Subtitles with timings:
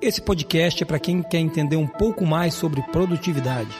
[0.00, 3.70] Esse podcast é para quem quer entender um pouco mais sobre produtividade.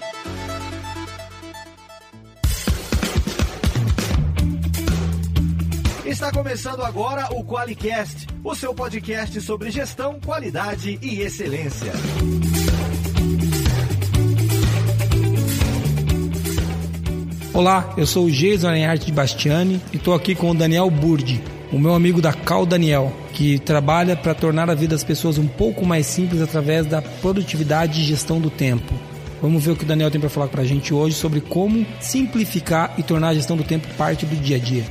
[6.05, 11.93] Está começando agora o QualiCast, o seu podcast sobre gestão, qualidade e excelência.
[17.53, 21.41] Olá, eu sou o Geison Aranharte de Bastiani e estou aqui com o Daniel Burdi,
[21.73, 25.47] o meu amigo da Cal Daniel, que trabalha para tornar a vida das pessoas um
[25.47, 28.95] pouco mais simples através da produtividade e gestão do tempo.
[29.43, 31.85] Vamos ver o que o Daniel tem para falar para a gente hoje sobre como
[32.01, 34.85] simplificar e tornar a gestão do tempo parte do dia a dia.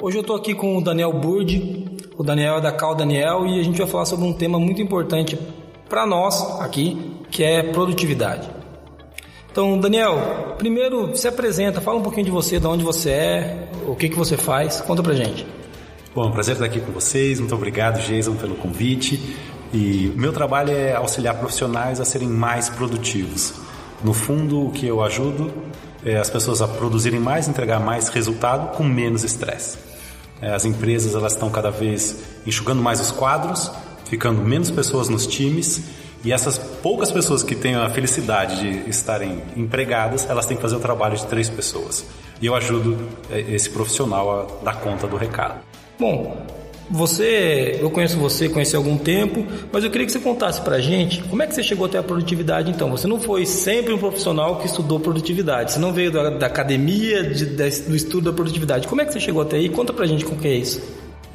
[0.00, 1.84] Hoje eu estou aqui com o Daniel Burdi,
[2.16, 4.80] o Daniel é da Cal Daniel e a gente vai falar sobre um tema muito
[4.80, 5.38] importante
[5.88, 8.48] para nós aqui, que é produtividade.
[9.50, 13.96] Então, Daniel, primeiro se apresenta, fala um pouquinho de você, de onde você é, o
[13.96, 15.46] que, que você faz, conta pra gente.
[16.14, 19.36] Bom, prazer estar aqui com vocês, muito obrigado, Jason, pelo convite.
[19.72, 23.54] E meu trabalho é auxiliar profissionais a serem mais produtivos.
[24.04, 25.50] No fundo, o que eu ajudo
[26.04, 29.78] é as pessoas a produzirem mais, entregar mais resultado com menos estresse.
[30.40, 33.70] É, as empresas elas estão cada vez enxugando mais os quadros,
[34.04, 35.82] ficando menos pessoas nos times
[36.24, 40.76] e essas poucas pessoas que têm a felicidade de estarem empregadas, elas têm que fazer
[40.76, 42.04] o trabalho de três pessoas.
[42.40, 42.96] E eu ajudo
[43.30, 44.30] é, esse profissional
[44.62, 45.60] a dar conta do recado.
[45.98, 46.46] Bom,
[46.90, 50.78] você, eu conheço você, conheci há algum tempo, mas eu queria que você contasse pra
[50.78, 52.90] gente como é que você chegou até a produtividade então.
[52.90, 57.22] Você não foi sempre um profissional que estudou produtividade, você não veio da, da academia,
[57.22, 58.86] de, da, do estudo da produtividade.
[58.86, 59.68] Como é que você chegou até aí?
[59.68, 60.82] Conta pra gente como que é isso.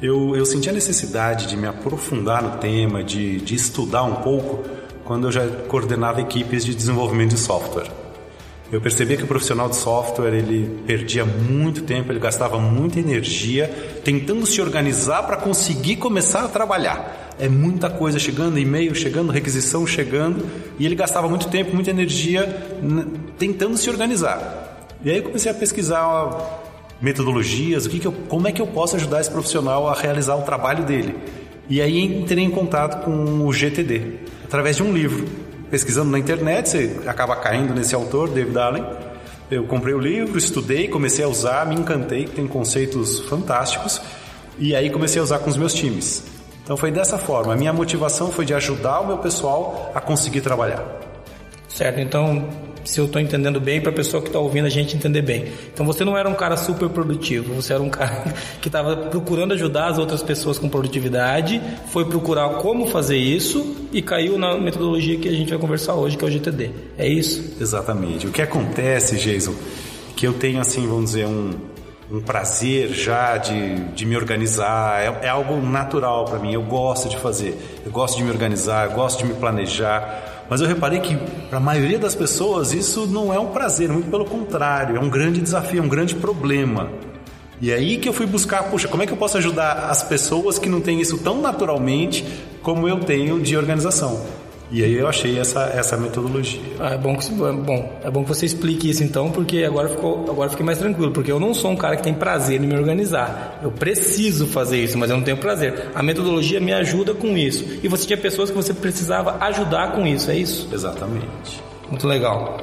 [0.00, 4.62] Eu, eu senti a necessidade de me aprofundar no tema, de, de estudar um pouco,
[5.08, 7.90] quando eu já coordenava equipes de desenvolvimento de software.
[8.70, 13.66] Eu percebia que o profissional de software ele perdia muito tempo, ele gastava muita energia
[14.04, 17.34] tentando se organizar para conseguir começar a trabalhar.
[17.38, 20.44] É muita coisa chegando, e-mail chegando, requisição chegando,
[20.78, 22.44] e ele gastava muito tempo, muita energia
[23.38, 24.90] tentando se organizar.
[25.02, 26.60] E aí eu comecei a pesquisar
[27.00, 30.36] metodologias, o que, que eu, como é que eu posso ajudar esse profissional a realizar
[30.36, 31.14] o trabalho dele.
[31.66, 35.26] E aí entrei em contato com o GTD através de um livro
[35.70, 38.84] pesquisando na internet, você acaba caindo nesse autor, David Allen.
[39.50, 44.00] Eu comprei o livro, estudei, comecei a usar, me encantei, tem conceitos fantásticos,
[44.58, 46.24] e aí comecei a usar com os meus times.
[46.64, 47.52] Então foi dessa forma.
[47.52, 50.82] A minha motivação foi de ajudar o meu pessoal a conseguir trabalhar.
[51.68, 52.48] Certo, então
[52.88, 55.52] se eu estou entendendo bem, para a pessoa que está ouvindo a gente entender bem.
[55.72, 59.52] Então você não era um cara super produtivo, você era um cara que estava procurando
[59.52, 65.18] ajudar as outras pessoas com produtividade, foi procurar como fazer isso e caiu na metodologia
[65.18, 66.70] que a gente vai conversar hoje, que é o GTD.
[66.96, 67.56] É isso?
[67.60, 68.26] Exatamente.
[68.26, 69.54] O que acontece, Jason,
[70.16, 71.50] que eu tenho assim, vamos dizer, um,
[72.10, 77.10] um prazer já de, de me organizar, é, é algo natural para mim, eu gosto
[77.10, 80.37] de fazer, eu gosto de me organizar, eu gosto de me planejar.
[80.48, 81.16] Mas eu reparei que
[81.48, 85.10] para a maioria das pessoas isso não é um prazer, muito pelo contrário, é um
[85.10, 86.90] grande desafio, é um grande problema.
[87.60, 90.02] E é aí que eu fui buscar, puxa, como é que eu posso ajudar as
[90.02, 92.24] pessoas que não têm isso tão naturalmente
[92.62, 94.24] como eu tenho de organização?
[94.70, 96.60] E aí eu achei essa, essa metodologia.
[96.78, 99.88] Ah, é bom que é bom, é bom que você explique isso então, porque agora
[99.88, 102.66] ficou, agora fiquei mais tranquilo, porque eu não sou um cara que tem prazer em
[102.66, 103.58] me organizar.
[103.62, 105.88] Eu preciso fazer isso, mas eu não tenho prazer.
[105.94, 107.64] A metodologia me ajuda com isso.
[107.82, 110.68] E você tinha pessoas que você precisava ajudar com isso, é isso?
[110.72, 111.62] Exatamente.
[111.88, 112.60] Muito legal.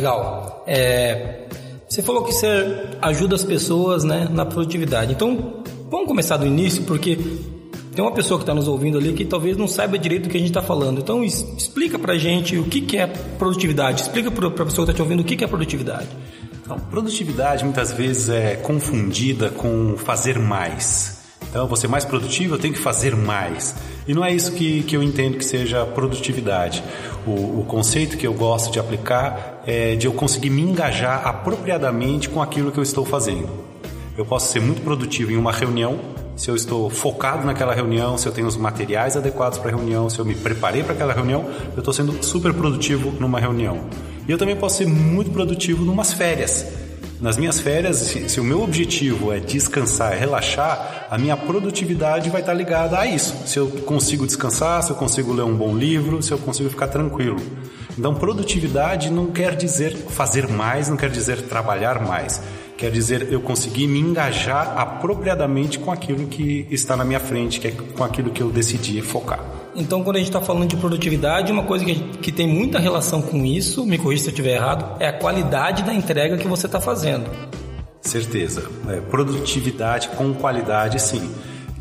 [0.00, 0.64] Legal.
[0.66, 1.40] É,
[1.86, 5.12] você falou que você ajuda as pessoas né, na produtividade.
[5.12, 7.18] Então, vamos começar do início, porque
[7.94, 10.38] tem uma pessoa que está nos ouvindo ali que talvez não saiba direito o que
[10.38, 11.00] a gente está falando.
[11.00, 14.00] Então, explica para gente o que, que é produtividade.
[14.00, 16.08] Explica para a pessoa que está te ouvindo o que, que é produtividade.
[16.64, 21.20] Então, produtividade muitas vezes é confundida com fazer mais.
[21.50, 23.74] Então, ser mais produtivo, eu tenho que fazer mais.
[24.06, 26.82] E não é isso que, que eu entendo que seja produtividade.
[27.26, 32.28] O, o conceito que eu gosto de aplicar é de eu conseguir me engajar apropriadamente
[32.28, 33.48] com aquilo que eu estou fazendo.
[34.16, 35.98] Eu posso ser muito produtivo em uma reunião,
[36.36, 40.08] se eu estou focado naquela reunião, se eu tenho os materiais adequados para a reunião,
[40.08, 43.80] se eu me preparei para aquela reunião, eu estou sendo super produtivo numa reunião.
[44.26, 46.66] E eu também posso ser muito produtivo numas férias.
[47.20, 52.40] Nas minhas férias, se, se, o meu objetivo é descansar, relaxar, a minha produtividade vai
[52.40, 53.46] estar ligada a isso.
[53.46, 56.88] Se eu consigo descansar, se eu consigo ler um bom livro, se eu consigo ficar
[56.88, 57.36] tranquilo.
[57.98, 62.40] Então, produtividade não quer dizer fazer mais, não quer dizer trabalhar mais.
[62.78, 67.68] Quer dizer eu conseguir me engajar apropriadamente com aquilo que está na minha frente, que
[67.68, 69.59] é com aquilo que eu decidi focar.
[69.74, 73.22] Então, quando a gente está falando de produtividade, uma coisa que, que tem muita relação
[73.22, 76.66] com isso, me corrija se eu estiver errado, é a qualidade da entrega que você
[76.66, 77.30] está fazendo.
[78.00, 78.68] Certeza.
[78.88, 81.30] É, produtividade com qualidade, sim.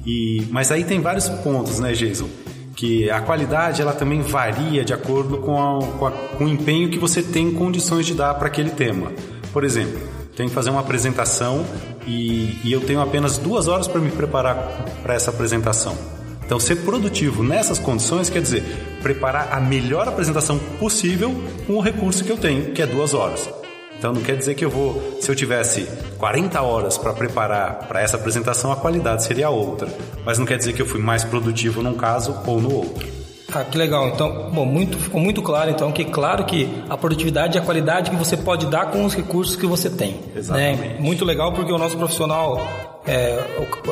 [0.05, 2.27] E, mas aí tem vários pontos, né, Jason?
[2.75, 6.89] Que a qualidade ela também varia de acordo com, a, com, a, com o empenho
[6.89, 9.11] que você tem condições de dar para aquele tema.
[9.51, 9.99] Por exemplo,
[10.35, 11.65] tenho que fazer uma apresentação
[12.07, 16.18] e, e eu tenho apenas duas horas para me preparar para essa apresentação.
[16.49, 18.63] Então, ser produtivo nessas condições quer dizer
[19.03, 21.31] preparar a melhor apresentação possível
[21.67, 23.47] com o recurso que eu tenho, que é duas horas.
[23.95, 25.87] Então, não quer dizer que eu vou, se eu tivesse
[26.17, 29.95] 40 horas para preparar para essa apresentação, a qualidade seria outra.
[30.25, 33.07] Mas não quer dizer que eu fui mais produtivo num caso ou no outro.
[33.53, 34.07] Ah, que legal.
[34.07, 38.09] Então, bom, muito, ficou muito claro então que claro que a produtividade é a qualidade
[38.09, 40.13] que você pode dar com os recursos que você tem.
[40.13, 40.19] Né?
[40.37, 40.81] Exatamente.
[40.81, 40.97] Né?
[40.99, 43.39] Muito legal porque o nosso profissional é,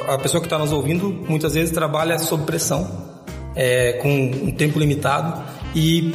[0.07, 2.89] a pessoa que está nos ouvindo muitas vezes trabalha sob pressão,
[3.55, 5.41] é, com um tempo limitado
[5.73, 6.13] e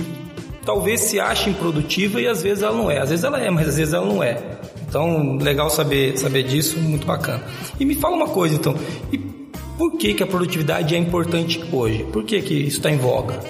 [0.65, 2.99] talvez se ache improdutiva e às vezes ela não é.
[2.99, 4.41] Às vezes ela é, mas às vezes ela não é.
[4.89, 7.43] Então, legal saber, saber disso, muito bacana.
[7.81, 8.77] E me fala uma coisa então,
[9.11, 12.05] e por que, que a produtividade é importante hoje?
[12.13, 13.41] Por que, que isso está em voga?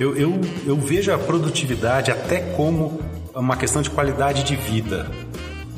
[0.00, 3.00] Eu, eu, eu vejo a produtividade até como
[3.34, 5.08] uma questão de qualidade de vida.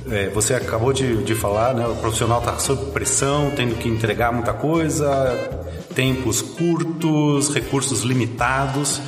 [0.08, 1.84] É, você acabou de, de falar, né?
[1.86, 5.34] O profissional está sob pressão, tendo que entregar muita coisa,
[5.94, 9.00] tempos curtos, recursos limitados.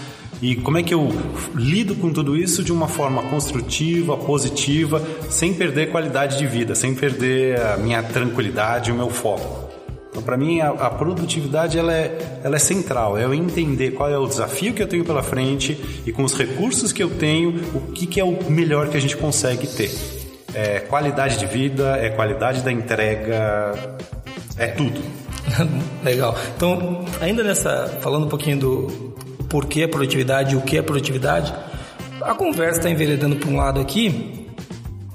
[0.42, 1.08] E como é que eu
[1.54, 6.94] lido com tudo isso de uma forma construtiva, positiva, sem perder qualidade de vida, sem
[6.94, 9.68] perder a minha tranquilidade, o meu foco?
[10.10, 13.16] Então, para mim, a, a, produtividade ela é, ela é central.
[13.16, 16.34] É eu entender qual é o desafio que eu tenho pela frente e com os
[16.34, 20.17] recursos que eu tenho, o que, que é o melhor que a gente consegue ter
[20.54, 23.72] é qualidade de vida, é qualidade da entrega,
[24.56, 25.00] é tudo.
[26.02, 26.36] Legal.
[26.56, 29.14] Então, ainda nessa, falando um pouquinho do
[29.48, 31.54] porquê a produtividade e o que é produtividade,
[32.20, 34.37] a conversa está enveredando para um lado aqui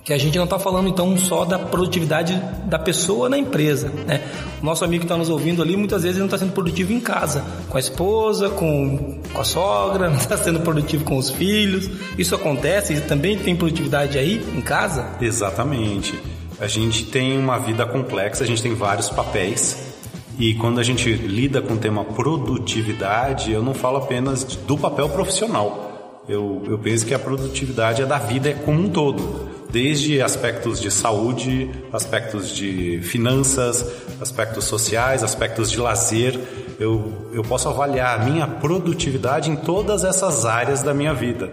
[0.03, 2.35] que a gente não está falando então só da produtividade
[2.65, 4.21] da pessoa na empresa, né?
[4.61, 6.99] O nosso amigo que está nos ouvindo ali muitas vezes não está sendo produtivo em
[6.99, 11.89] casa, com a esposa, com, com a sogra, não está sendo produtivo com os filhos.
[12.17, 12.99] Isso acontece?
[13.01, 15.07] Também tem produtividade aí em casa?
[15.21, 16.19] Exatamente.
[16.59, 19.93] A gente tem uma vida complexa, a gente tem vários papéis.
[20.37, 25.07] E quando a gente lida com o tema produtividade, eu não falo apenas do papel
[25.09, 25.92] profissional.
[26.27, 30.91] Eu, eu penso que a produtividade é da vida como um todo desde aspectos de
[30.91, 33.83] saúde, aspectos de finanças,
[34.21, 36.39] aspectos sociais, aspectos de lazer.
[36.79, 41.51] Eu, eu posso avaliar a minha produtividade em todas essas áreas da minha vida.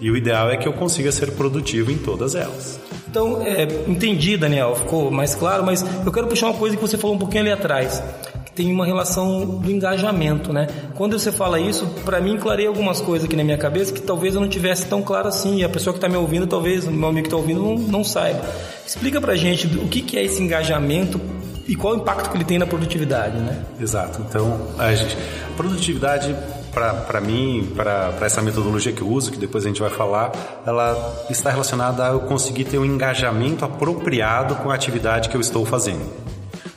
[0.00, 2.80] E o ideal é que eu consiga ser produtivo em todas elas.
[3.08, 6.98] Então, é, entendi, Daniel, ficou mais claro, mas eu quero puxar uma coisa que você
[6.98, 8.02] falou um pouquinho ali atrás
[8.60, 10.66] tem uma relação do engajamento, né?
[10.94, 14.34] Quando você fala isso, para mim clareia algumas coisas aqui na minha cabeça que talvez
[14.34, 16.90] eu não tivesse tão claro assim, e a pessoa que está me ouvindo, talvez o
[16.90, 18.42] meu amigo que está ouvindo não, não, saiba.
[18.86, 21.18] Explica pra gente o que, que é esse engajamento
[21.66, 23.64] e qual o impacto que ele tem na produtividade, né?
[23.80, 24.20] Exato.
[24.28, 25.16] Então, a gente,
[25.56, 26.36] produtividade
[26.70, 30.32] para mim, para essa metodologia que eu uso, que depois a gente vai falar,
[30.66, 35.40] ela está relacionada a eu conseguir ter um engajamento apropriado com a atividade que eu
[35.40, 36.29] estou fazendo.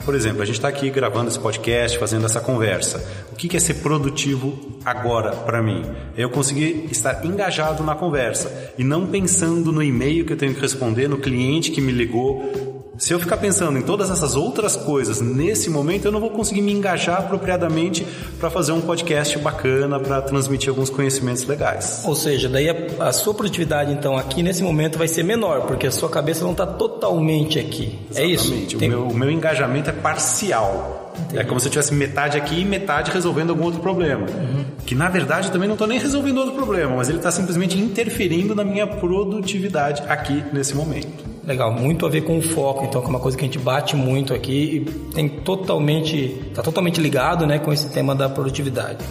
[0.06, 3.04] Por exemplo, a gente está aqui gravando esse podcast, fazendo essa conversa.
[3.32, 5.84] O que é ser produtivo agora para mim?
[6.18, 10.62] Eu conseguir estar engajado na conversa e não pensando no e-mail que eu tenho que
[10.62, 15.20] responder, no cliente que me ligou, se eu ficar pensando em todas essas outras coisas
[15.20, 18.06] nesse momento, eu não vou conseguir me engajar apropriadamente
[18.40, 22.04] para fazer um podcast bacana, para transmitir alguns conhecimentos legais.
[22.06, 25.88] Ou seja, daí a, a, sua produtividade, então, aqui nesse momento vai ser menor, porque
[25.88, 28.00] a sua cabeça não está totalmente aqui.
[28.12, 28.22] Exatamente.
[28.22, 28.76] É isso?
[28.76, 28.90] O, Tem...
[28.90, 31.14] meu, o meu engajamento é parcial.
[31.18, 31.40] Entendi.
[31.40, 34.28] É como se eu tivesse metade aqui e metade resolvendo algum outro problema.
[34.28, 34.66] Uhum.
[34.86, 38.54] Que na verdade também não estou nem resolvendo outro problema, mas ele está simplesmente interferindo
[38.54, 41.23] na minha produtividade aqui nesse momento.
[41.46, 43.60] Legal, muito a ver com o foco, então, que é uma coisa que a gente
[43.60, 49.04] bate muito aqui e tem totalmente, está totalmente ligado né, com esse tema da produtividade.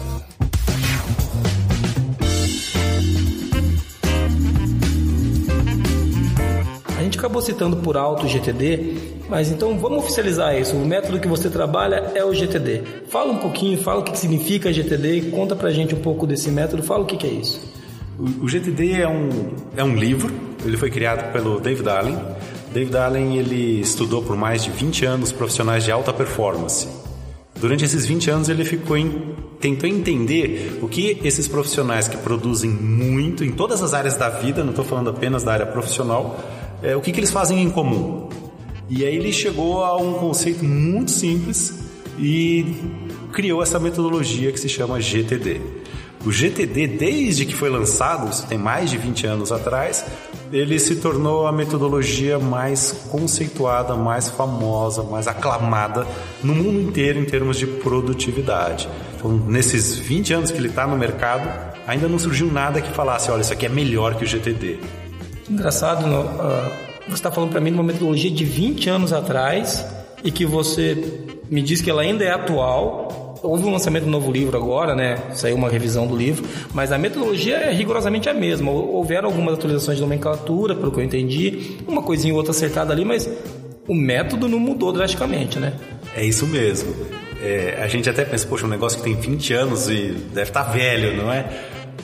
[6.97, 8.97] A gente acabou citando por alto o GTD,
[9.29, 10.75] mas então vamos oficializar isso.
[10.75, 12.81] O método que você trabalha é o GTD.
[13.09, 16.81] Fala um pouquinho, fala o que significa GTD, conta pra gente um pouco desse método,
[16.81, 17.61] fala o que é isso.
[18.41, 19.29] O GTD é um,
[19.77, 22.17] é um livro ele foi criado pelo David Allen
[22.73, 26.87] David Allen ele estudou por mais de 20 anos profissionais de alta performance.
[27.55, 32.71] Durante esses 20 anos ele ficou em, tentou entender o que esses profissionais que produzem
[32.71, 36.43] muito em todas as áreas da vida, não estou falando apenas da área profissional,
[36.81, 38.27] é, o que, que eles fazem em comum.
[38.89, 41.79] E aí ele chegou a um conceito muito simples
[42.17, 42.65] e
[43.31, 45.61] criou essa metodologia que se chama GTD.
[46.25, 50.05] O GTD, desde que foi lançado, isso tem mais de 20 anos atrás,
[50.53, 56.05] ele se tornou a metodologia mais conceituada, mais famosa, mais aclamada
[56.43, 58.87] no mundo inteiro em termos de produtividade.
[59.15, 61.49] Então, nesses 20 anos que ele está no mercado,
[61.87, 64.79] ainda não surgiu nada que falasse: olha, isso aqui é melhor que o GTD.
[65.49, 66.71] Engraçado, uh,
[67.07, 69.83] você está falando para mim de uma metodologia de 20 anos atrás
[70.23, 74.31] e que você me diz que ela ainda é atual houve um lançamento do novo
[74.31, 75.17] livro agora, né?
[75.33, 78.71] Saiu uma revisão do livro, mas a metodologia é rigorosamente a mesma.
[78.71, 83.03] Houveram algumas atualizações de nomenclatura, pelo que eu entendi, uma coisinha ou outra acertada ali,
[83.03, 83.29] mas
[83.87, 85.73] o método não mudou drasticamente, né?
[86.15, 86.93] É isso mesmo.
[87.41, 90.63] É, a gente até pensa, poxa, um negócio que tem 20 anos e deve estar
[90.63, 91.45] tá velho, não é?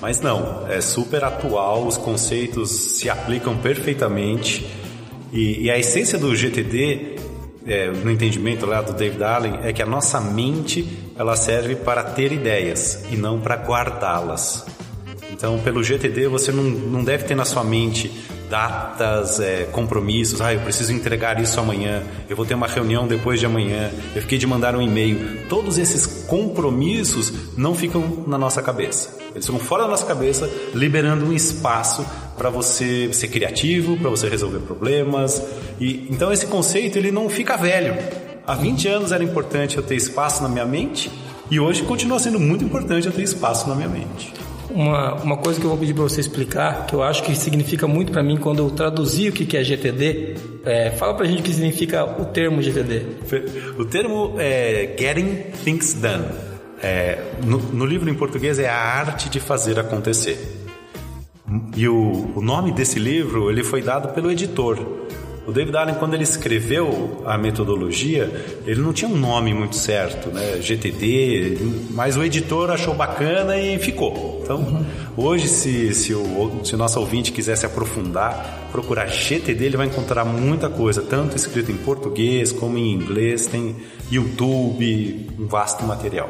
[0.02, 4.66] Mas não, é super atual, os conceitos se aplicam perfeitamente.
[5.32, 7.16] E, e a essência do GTD
[7.66, 10.88] é, no entendimento lá do David Allen é que a nossa mente
[11.20, 14.66] ela serve para ter ideias e não para guardá-las.
[15.34, 18.10] Então, pelo GTD, você não, não deve ter na sua mente
[18.50, 20.40] datas, é, compromissos.
[20.40, 22.02] Ah, eu preciso entregar isso amanhã.
[22.30, 23.92] Eu vou ter uma reunião depois de amanhã.
[24.16, 25.46] Eu fiquei de mandar um e-mail.
[25.50, 29.18] Todos esses compromissos não ficam na nossa cabeça.
[29.32, 32.06] Eles ficam fora da nossa cabeça, liberando um espaço
[32.38, 35.44] para você ser criativo, para você resolver problemas.
[35.80, 38.29] E então esse conceito ele não fica velho.
[38.50, 41.12] Há 20 anos era importante eu ter espaço na minha mente
[41.52, 44.34] e hoje continua sendo muito importante eu ter espaço na minha mente.
[44.72, 47.88] Uma, uma coisa que eu vou pedir para você explicar, que eu acho que significa
[47.88, 50.34] muito para mim quando eu traduzi o que é GTD,
[50.66, 53.06] é, fala para a gente o que significa o termo GTD.
[53.78, 56.26] O termo é Getting Things Done.
[56.82, 60.58] É, no, no, livro em português é a arte de fazer acontecer.
[61.78, 64.80] E o, o nome desse livro ele foi dado pelo editor.
[65.48, 68.32] O David Allen, quando ele escreveu a metodologia,
[68.66, 70.62] ele não tinha um nome muito certo, né?
[70.62, 71.58] GTD,
[71.92, 74.42] mas o editor achou bacana e ficou.
[74.44, 74.86] Então,
[75.18, 80.24] hoje, se, se, o, se nosso ouvinte quiser se aprofundar, procurar GTD, ele vai encontrar
[80.26, 83.76] muita coisa, tanto escrito em português como em inglês, tem
[84.12, 86.30] YouTube, um vasto material.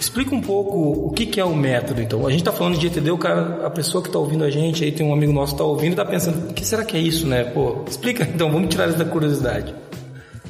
[0.00, 2.26] Explica um pouco o que, que é o método, então.
[2.26, 4.82] A gente está falando de GTD, o cara, a pessoa que está ouvindo a gente,
[4.82, 6.96] aí tem um amigo nosso que está ouvindo e está pensando, o que será que
[6.96, 7.44] é isso, né?
[7.44, 9.74] Pô, explica então, vamos tirar isso da curiosidade.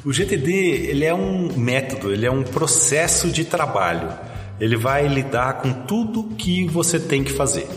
[0.05, 0.51] O GTD,
[0.89, 4.07] ele é um método, ele é um processo de trabalho.
[4.57, 7.67] Ele vai lidar com tudo que você tem que fazer.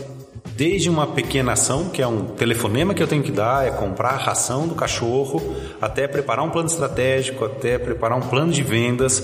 [0.55, 4.11] Desde uma pequena ação, que é um telefonema que eu tenho que dar, é comprar
[4.11, 5.41] a ração do cachorro,
[5.81, 9.21] até preparar um plano estratégico, até preparar um plano de vendas,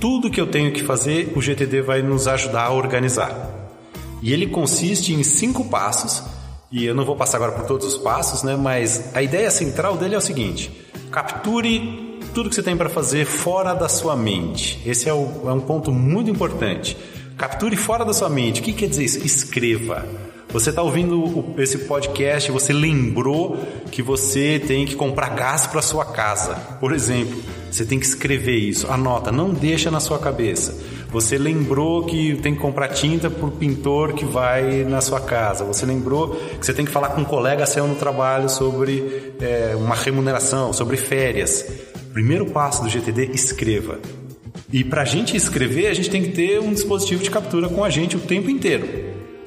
[0.00, 3.50] tudo que eu tenho que fazer, o GTD vai nos ajudar a organizar.
[4.22, 6.22] E ele consiste em cinco passos,
[6.72, 8.56] e eu não vou passar agora por todos os passos, né?
[8.56, 10.70] Mas a ideia central dele é o seguinte:
[11.10, 14.82] capture tudo que você tem para fazer fora da sua mente.
[14.84, 16.96] Esse é, o, é um ponto muito importante.
[17.36, 18.60] Capture fora da sua mente.
[18.60, 19.24] O que quer dizer isso?
[19.24, 20.04] Escreva.
[20.54, 23.58] Você está ouvindo esse podcast, você lembrou
[23.90, 27.42] que você tem que comprar gás para sua casa, por exemplo.
[27.74, 30.78] Você tem que escrever isso, anota, não deixa na sua cabeça.
[31.10, 35.64] Você lembrou que tem que comprar tinta para o pintor que vai na sua casa.
[35.64, 39.74] Você lembrou que você tem que falar com um colega seu no trabalho sobre é,
[39.76, 41.66] uma remuneração, sobre férias.
[42.12, 43.98] Primeiro passo do GTD: escreva.
[44.72, 47.82] E para a gente escrever, a gente tem que ter um dispositivo de captura com
[47.82, 48.88] a gente o tempo inteiro.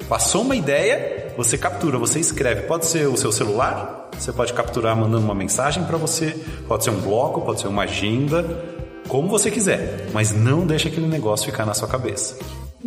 [0.06, 2.62] Passou uma ideia, você captura, você escreve.
[2.66, 6.90] Pode ser o seu celular, você pode capturar mandando uma mensagem para você, pode ser
[6.90, 8.44] um bloco, pode ser uma agenda,
[9.08, 12.36] como você quiser, mas não deixa aquele negócio ficar na sua cabeça.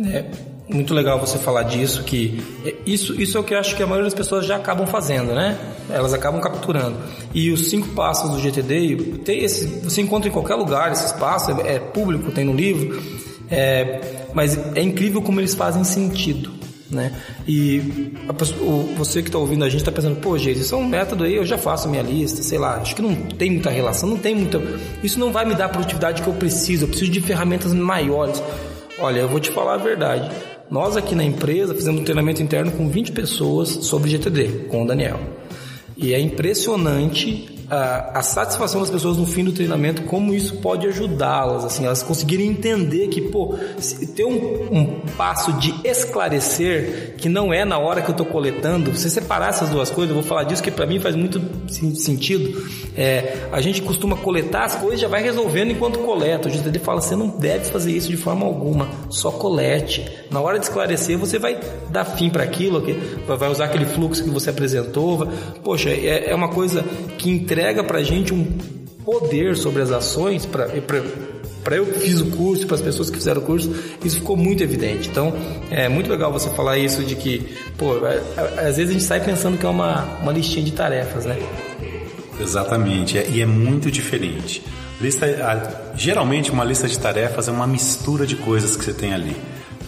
[0.00, 0.24] É
[0.68, 2.42] muito legal você falar disso, que
[2.86, 5.34] isso, isso é o que eu acho que a maioria das pessoas já acabam fazendo,
[5.34, 5.58] né?
[5.90, 6.96] Elas acabam capturando.
[7.34, 11.58] E os cinco passos do GTD, tem esse, você encontra em qualquer lugar esses passos,
[11.58, 13.02] é, é público, tem no livro,
[13.50, 16.61] é, mas é incrível como eles fazem sentido
[16.92, 17.12] né?
[17.48, 20.86] E pessoa, você que está ouvindo a gente está pensando, pô, gente, isso é um
[20.86, 24.08] método aí, eu já faço minha lista, sei lá, acho que não tem muita relação,
[24.08, 24.60] não tem muita.
[25.02, 28.42] Isso não vai me dar a produtividade que eu preciso, eu preciso de ferramentas maiores.
[28.98, 30.30] Olha, eu vou te falar a verdade.
[30.70, 34.86] Nós aqui na empresa fizemos um treinamento interno com 20 pessoas sobre GTD, com o
[34.86, 35.20] Daniel.
[35.96, 41.64] E é impressionante a, satisfação das pessoas no fim do treinamento, como isso pode ajudá-las,
[41.64, 43.54] assim, elas conseguirem entender que, pô,
[44.14, 48.92] ter um, um, passo de esclarecer, que não é na hora que eu estou coletando,
[48.92, 51.40] você separar essas duas coisas, eu vou falar disso que para mim faz muito
[51.94, 52.62] sentido.
[52.94, 56.48] É, a gente costuma coletar as coisas já vai resolvendo enquanto coleta.
[56.48, 60.04] O GTD fala, você não deve fazer isso de forma alguma, só colete.
[60.30, 62.84] Na hora de esclarecer, você vai dar fim para aquilo,
[63.26, 65.26] vai usar aquele fluxo que você apresentou.
[65.64, 66.84] Poxa, é, é uma coisa
[67.16, 68.44] que entrega para a gente um
[69.04, 70.68] poder sobre as ações para
[71.62, 73.72] para eu que fiz o curso, para as pessoas que fizeram o curso,
[74.04, 75.08] isso ficou muito evidente.
[75.08, 75.32] Então,
[75.70, 79.04] é muito legal você falar isso de que, pô, é, é, às vezes a gente
[79.04, 81.38] sai pensando que é uma, uma listinha de tarefas, né?
[82.40, 84.62] Exatamente, e é muito diferente.
[85.00, 85.26] Lista,
[85.94, 89.36] geralmente uma lista de tarefas é uma mistura de coisas que você tem ali.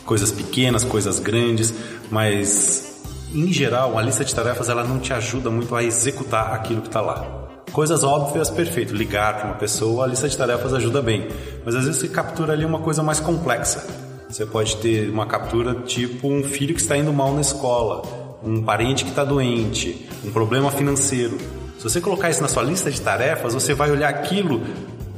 [0.04, 1.74] Coisas pequenas, coisas grandes,
[2.10, 3.02] mas
[3.34, 6.88] em geral, a lista de tarefas ela não te ajuda muito a executar aquilo que
[6.88, 7.43] está lá.
[7.74, 8.94] Coisas óbvias, perfeito.
[8.94, 11.26] Ligar para uma pessoa, a lista de tarefas ajuda bem.
[11.64, 13.84] Mas às vezes você captura ali uma coisa mais complexa.
[14.30, 18.62] Você pode ter uma captura tipo um filho que está indo mal na escola, um
[18.62, 21.36] parente que está doente, um problema financeiro.
[21.76, 24.62] Se você colocar isso na sua lista de tarefas, você vai olhar aquilo,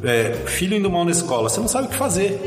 [0.02, 2.40] é, filho indo mal na escola, você não sabe o que fazer.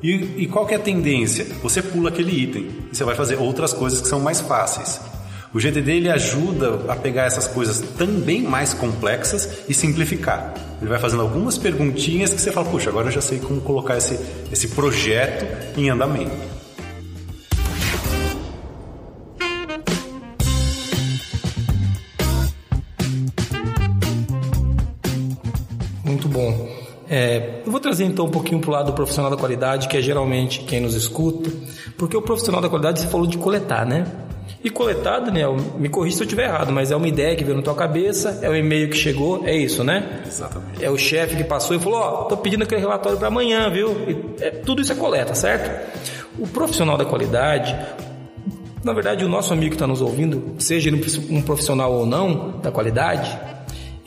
[0.00, 1.44] E, e qual é a tendência?
[1.64, 5.00] Você pula aquele item e você vai fazer outras coisas que são mais fáceis.
[5.52, 10.52] O GTD ele ajuda a pegar essas coisas também mais complexas e simplificar.
[10.78, 13.96] Ele vai fazendo algumas perguntinhas que você fala, puxa, agora eu já sei como colocar
[13.96, 14.18] esse,
[14.52, 15.46] esse projeto
[15.78, 16.36] em andamento.
[26.04, 26.68] Muito bom.
[27.08, 29.96] É, eu vou trazer então um pouquinho para o lado do profissional da qualidade, que
[29.96, 31.50] é geralmente quem nos escuta,
[31.96, 34.27] porque o profissional da qualidade você falou de coletar, né?
[34.62, 37.56] E coletar, Daniel, me corrija se eu estiver errado, mas é uma ideia que veio
[37.56, 40.22] na tua cabeça, é o um e-mail que chegou, é isso, né?
[40.26, 40.84] Exatamente.
[40.84, 43.70] É o chefe que passou e falou, ó, oh, tô pedindo aquele relatório para amanhã,
[43.70, 43.92] viu?
[44.08, 45.70] E, é, tudo isso é coleta, certo?
[46.38, 47.76] O profissional da qualidade,
[48.82, 52.58] na verdade, o nosso amigo que está nos ouvindo, seja ele um profissional ou não
[52.60, 53.38] da qualidade,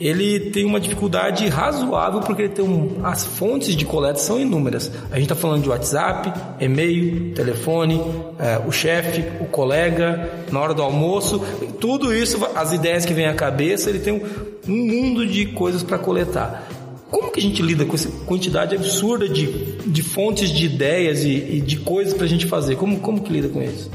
[0.06, 4.90] ele tem uma dificuldade razoável porque ele tem um, as fontes de coleta são inúmeras.
[5.10, 8.00] A gente está falando de WhatsApp, e-mail, telefone,
[8.38, 11.44] é, o chefe, o colega, na hora do almoço,
[11.80, 14.22] tudo isso, as ideias que vêm à cabeça, ele tem um,
[14.68, 16.68] um mundo de coisas para coletar.
[17.08, 21.30] Como que a gente lida com essa quantidade absurda de, de fontes de ideias e,
[21.30, 22.76] e de coisas para a gente fazer?
[22.76, 23.90] Como, como que lida com isso?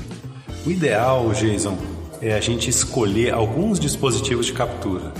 [0.65, 1.77] O ideal, Jason,
[2.21, 5.11] é a gente escolher alguns dispositivos de captura.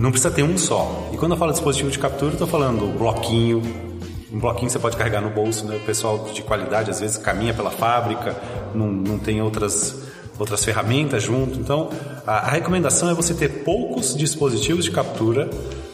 [0.00, 1.10] Não precisa ter um só.
[1.12, 3.62] E quando eu falo dispositivo de captura, eu estou falando bloquinho.
[4.32, 5.76] Um bloquinho você pode carregar no bolso, né?
[5.76, 8.34] O pessoal de qualidade às vezes caminha pela fábrica,
[8.74, 9.94] não, não tem outras,
[10.38, 11.58] outras ferramentas junto.
[11.58, 11.90] Então,
[12.26, 15.50] a, a recomendação é você ter poucos dispositivos de captura,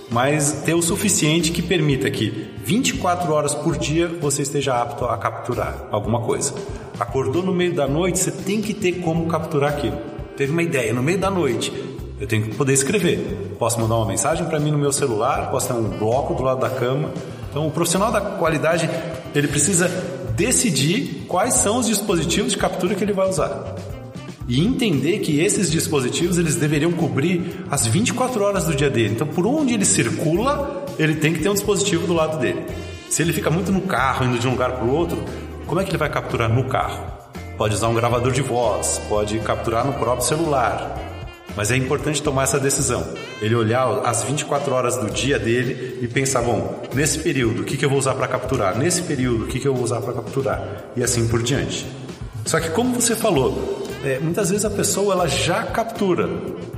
[0.08, 5.18] mas ter o suficiente que permita que 24 horas por dia você esteja apto a
[5.18, 6.54] capturar alguma coisa.
[7.00, 9.98] Acordou no meio da noite, você tem que ter como capturar aquilo.
[10.36, 11.72] Teve uma ideia no meio da noite,
[12.20, 13.54] eu tenho que poder escrever.
[13.58, 16.60] Posso mandar uma mensagem para mim no meu celular, posso ter um bloco do lado
[16.60, 17.10] da cama.
[17.50, 18.88] Então, o profissional da qualidade,
[19.34, 19.88] ele precisa
[20.34, 23.76] decidir quais são os dispositivos de captura que ele vai usar.
[24.48, 29.14] E entender que esses dispositivos eles deveriam cobrir as 24 horas do dia dele.
[29.14, 32.64] Então, por onde ele circula, ele tem que ter um dispositivo do lado dele.
[33.10, 35.18] Se ele fica muito no carro, indo de um lugar para o outro,
[35.66, 37.04] como é que ele vai capturar no carro?
[37.58, 41.15] Pode usar um gravador de voz, pode capturar no próprio celular.
[41.56, 43.08] Mas é importante tomar essa decisão.
[43.40, 47.78] Ele olhar as 24 horas do dia dele e pensar, bom, nesse período, o que,
[47.78, 48.76] que eu vou usar para capturar?
[48.76, 50.84] Nesse período, o que, que eu vou usar para capturar?
[50.94, 51.86] E assim por diante.
[52.44, 56.28] Só que como você falou, é, muitas vezes a pessoa ela já captura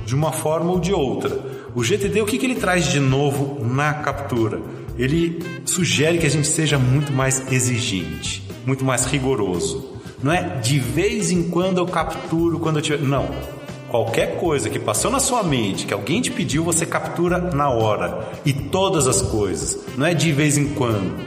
[0.05, 1.37] de uma forma ou de outra.
[1.75, 4.61] O GTD, o que, que ele traz de novo na captura?
[4.97, 9.99] Ele sugere que a gente seja muito mais exigente, muito mais rigoroso.
[10.23, 13.01] Não é de vez em quando eu capturo quando eu tiver.
[13.01, 13.58] Não
[13.89, 18.29] Qualquer coisa que passou na sua mente, que alguém te pediu, você captura na hora.
[18.45, 19.79] E todas as coisas.
[19.97, 21.25] Não é de vez em quando.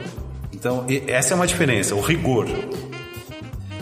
[0.53, 2.47] Então, essa é uma diferença, o rigor.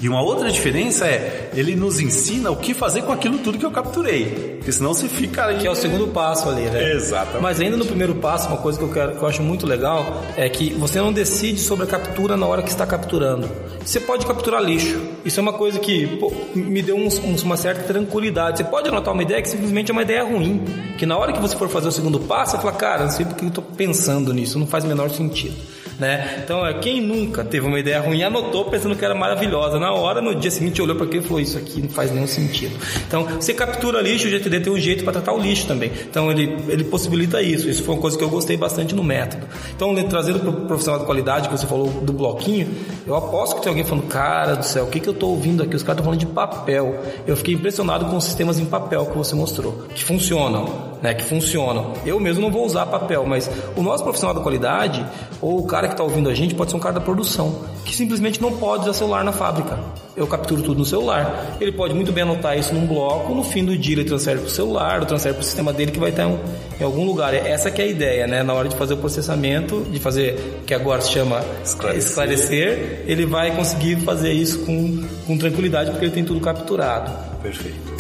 [0.02, 3.66] E uma outra diferença é, ele nos ensina o que fazer com aquilo tudo que
[3.66, 4.56] eu capturei.
[4.58, 5.60] Porque senão você fica aí.
[5.60, 6.94] Que é o segundo passo ali, né?
[6.94, 7.40] Exato.
[7.40, 10.24] Mas ainda no primeiro passo, uma coisa que eu, quero, que eu acho muito legal
[10.36, 13.48] é que você não decide sobre a captura na hora que está capturando.
[13.86, 15.00] Você pode capturar lixo.
[15.24, 17.08] Isso é uma coisa que pô, me deu um,
[17.44, 18.58] uma certa tranquilidade.
[18.58, 20.64] Você pode anotar uma ideia que simplesmente é uma ideia ruim.
[20.98, 23.24] Que na hora que você for fazer o segundo passo, você fala, cara, não sei
[23.24, 25.56] porque eu estou pensando nisso, não faz o menor sentido.
[26.02, 26.42] Né?
[26.44, 29.80] Então, é, quem nunca teve uma ideia ruim anotou pensando que era maravilhosa.
[29.80, 32.26] Na hora, no dia seguinte, olhou para aquilo e falou: Isso aqui não faz nenhum
[32.26, 32.76] sentido.
[33.08, 35.92] Então, você captura lixo, o GTD tem um jeito para tratar o lixo também.
[36.10, 37.70] Então, ele, ele possibilita isso.
[37.70, 39.46] Isso foi uma coisa que eu gostei bastante no método.
[39.76, 42.68] Então, trazendo para o profissional de qualidade, que você falou do bloquinho,
[43.06, 45.62] eu aposto que tem alguém falando: Cara do céu, o que, que eu estou ouvindo
[45.62, 45.76] aqui?
[45.76, 47.00] Os caras estão falando de papel.
[47.28, 51.14] Eu fiquei impressionado com os sistemas em papel que você mostrou, que funcionam, né?
[51.14, 51.94] Que funcionam.
[52.04, 55.06] Eu mesmo não vou usar papel, mas o nosso profissional da qualidade,
[55.40, 57.95] ou o cara que está ouvindo a gente, pode ser um cara da produção, que
[57.95, 59.80] simplesmente não pode usar celular na fábrica.
[60.15, 61.58] Eu capturo tudo no celular.
[61.60, 64.47] Ele pode muito bem anotar isso num bloco, no fim do dia ele transfere para
[64.47, 66.39] o celular, ou transfere para o sistema dele que vai estar em,
[66.80, 67.34] em, algum lugar.
[67.34, 68.43] Essa que é a ideia, né?
[68.43, 73.25] Na hora de fazer o processamento, de fazer, que agora se chama esclarecer, esclarecer ele
[73.25, 77.12] vai conseguir fazer isso com, com tranquilidade, porque ele tem tudo capturado.
[77.41, 77.90] Perfeito.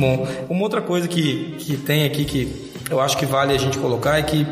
[0.00, 0.26] Bom.
[0.48, 4.18] Uma outra coisa que, que tem aqui que eu acho que vale a gente colocar
[4.18, 4.46] é que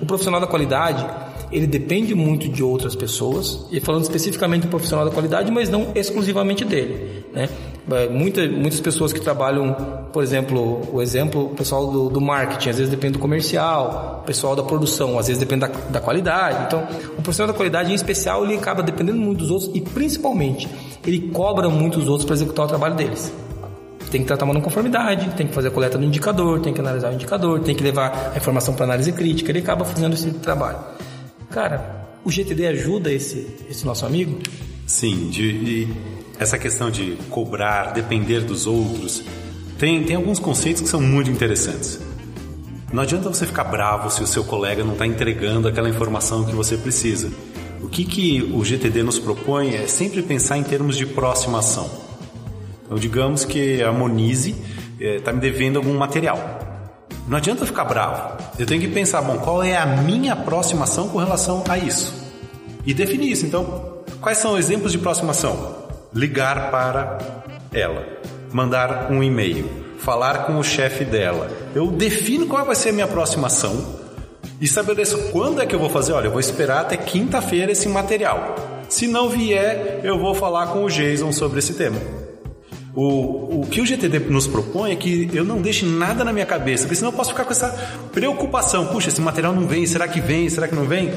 [0.00, 1.04] o profissional da qualidade
[1.52, 5.88] ele depende muito de outras pessoas, e falando especificamente do profissional da qualidade, mas não
[5.96, 7.24] exclusivamente dele.
[7.32, 7.48] Né?
[7.90, 9.74] É, muita, muitas pessoas que trabalham,
[10.12, 14.26] por exemplo, o exemplo, o pessoal do, do, marketing, às vezes depende do comercial, o
[14.26, 16.66] pessoal da produção, às vezes depende da, da qualidade.
[16.66, 16.86] Então,
[17.18, 20.68] o profissional da qualidade, em especial, ele acaba dependendo muito dos outros e, principalmente,
[21.04, 23.32] ele cobra muito os outros para executar o trabalho deles
[24.10, 27.10] tem que estar tomando conformidade, tem que fazer a coleta do indicador, tem que analisar
[27.10, 30.78] o indicador, tem que levar a informação para análise crítica, ele acaba fazendo esse trabalho.
[31.50, 34.38] Cara, o GTD ajuda esse, esse nosso amigo?
[34.86, 35.94] Sim, de, de,
[36.38, 39.22] essa questão de cobrar, depender dos outros,
[39.78, 42.00] tem, tem alguns conceitos que são muito interessantes.
[42.92, 46.54] Não adianta você ficar bravo se o seu colega não está entregando aquela informação que
[46.54, 47.30] você precisa.
[47.80, 52.09] O que, que o GTD nos propõe é sempre pensar em termos de próxima ação.
[52.90, 54.52] Então, digamos que a Monize
[54.98, 56.58] está eh, me devendo algum material.
[57.28, 58.36] Não adianta ficar bravo.
[58.58, 62.12] Eu tenho que pensar, bom, qual é a minha aproximação com relação a isso?
[62.84, 63.46] E definir isso.
[63.46, 65.76] Então, quais são exemplos de aproximação?
[66.12, 67.18] Ligar para
[67.72, 68.04] ela,
[68.52, 71.48] mandar um e-mail, falar com o chefe dela.
[71.72, 74.00] Eu defino qual vai ser a minha aproximação
[74.60, 76.12] e estabeleço quando é que eu vou fazer.
[76.12, 78.56] Olha, eu vou esperar até quinta-feira esse material.
[78.88, 82.19] Se não vier, eu vou falar com o Jason sobre esse tema.
[83.00, 86.44] O, o que o GTD nos propõe é que eu não deixe nada na minha
[86.44, 87.70] cabeça, porque senão eu posso ficar com essa
[88.12, 88.88] preocupação.
[88.88, 91.10] Puxa, esse material não vem, será que vem, será que não vem?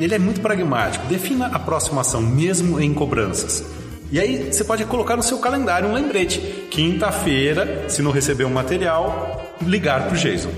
[0.00, 1.04] Ele é muito pragmático.
[1.08, 3.64] Defina a aproximação, mesmo em cobranças.
[4.12, 6.38] E aí você pode colocar no seu calendário um lembrete.
[6.70, 10.50] Quinta-feira, se não receber um material, ligar para o Jason.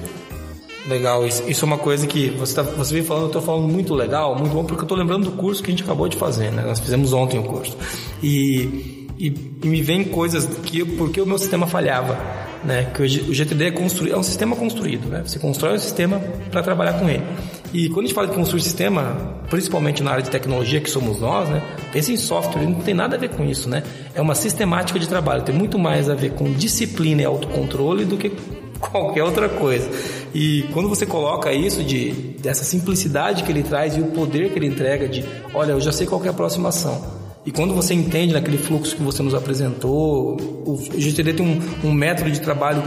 [0.87, 3.69] Legal, isso, isso, é uma coisa que você, tá, você vem falando, eu estou falando
[3.69, 6.17] muito legal, muito bom, porque eu estou lembrando do curso que a gente acabou de
[6.19, 6.63] fazer, né?
[6.63, 7.75] Nós fizemos ontem o curso.
[8.23, 12.19] E e, e me vem coisas que porque o meu sistema falhava,
[12.65, 12.91] né?
[12.95, 15.23] Que o GTD é, constru, é um sistema construído, né?
[15.27, 17.25] Você constrói um sistema para trabalhar com ele.
[17.73, 21.21] E quando a gente fala de construir sistema, principalmente na área de tecnologia que somos
[21.21, 21.63] nós, né?
[21.93, 23.83] Pensa em software, não tem nada a ver com isso, né?
[24.15, 28.17] É uma sistemática de trabalho, tem muito mais a ver com disciplina e autocontrole do
[28.17, 28.31] que
[28.79, 29.91] qualquer outra coisa.
[30.33, 34.59] E quando você coloca isso de dessa simplicidade que ele traz e o poder que
[34.59, 37.18] ele entrega de, olha, eu já sei qual é a aproximação.
[37.49, 41.93] E quando você entende naquele fluxo que você nos apresentou, o GTD tem um, um
[41.95, 42.83] método de trabalho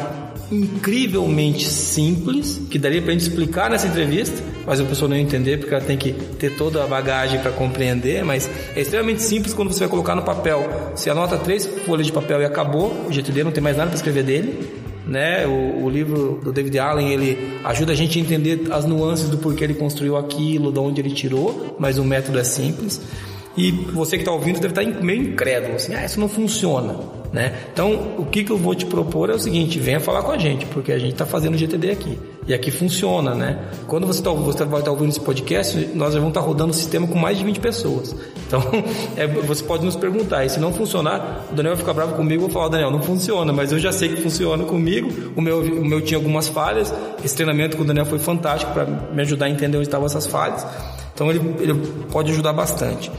[0.52, 5.58] incrivelmente simples, que daria para a gente explicar nessa entrevista, mas a pessoa não entender
[5.58, 9.74] porque ela tem que ter toda a bagagem para compreender, mas é extremamente simples quando
[9.74, 10.70] você vai colocar no papel.
[10.96, 13.98] Você anota três folhas de papel e acabou, o GTD não tem mais nada para
[13.98, 14.60] escrever dele,
[15.08, 15.48] né?
[15.48, 19.40] O, o, livro do David Allen ele ajuda a gente a entender as nuances do
[19.40, 23.02] porquê ele construiu aquilo, de onde ele tirou, mas o método é simples.
[23.56, 26.96] E você que está ouvindo deve estar tá meio incrédulo, assim, ah, isso não funciona,
[27.34, 27.54] né?
[27.74, 30.38] Então, o que, que eu vou te propor é o seguinte, venha falar com a
[30.38, 32.18] gente, porque a gente está fazendo GTD aqui.
[32.48, 33.60] E aqui funciona, né?
[33.88, 36.48] Quando você, tá, você vai estar tá ouvindo esse podcast, nós já vamos estar tá
[36.48, 38.16] rodando o sistema com mais de 20 pessoas.
[38.48, 38.62] Então,
[39.18, 42.44] é, você pode nos perguntar, e se não funcionar, o Daniel vai ficar bravo comigo,
[42.44, 45.60] eu vou falar, Daniel, não funciona, mas eu já sei que funciona comigo, o meu,
[45.60, 49.46] o meu tinha algumas falhas, esse treinamento com o Daniel foi fantástico para me ajudar
[49.46, 50.66] a entender onde estavam essas falhas,
[51.22, 51.74] então ele, ele
[52.12, 53.12] pode ajudar bastante.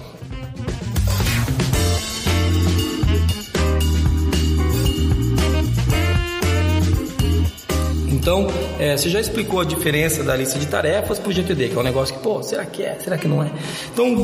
[8.08, 8.48] Então,
[8.80, 11.78] é, você já explicou a diferença da lista de tarefas para o GTD, que é
[11.78, 12.98] um negócio que, pô, será que é?
[12.98, 13.52] Será que não é?
[13.92, 14.16] Então,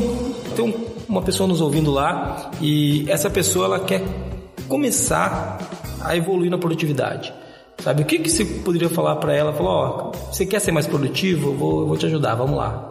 [0.56, 0.74] tem
[1.08, 4.02] uma pessoa nos ouvindo lá e essa pessoa ela quer
[4.66, 5.58] começar
[6.00, 7.32] a evoluir na produtividade.
[7.78, 9.52] Sabe, o que, que você poderia falar para ela?
[9.52, 11.52] Falar, ó, você quer ser mais produtivo?
[11.52, 12.87] Vou, eu vou te ajudar, vamos lá.